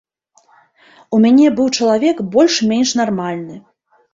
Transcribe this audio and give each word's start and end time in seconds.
У 1.17 1.19
мяне 1.27 1.47
быў 1.59 1.67
чалавек 1.81 2.25
больш-менш 2.37 2.95
нармальны. 3.03 3.63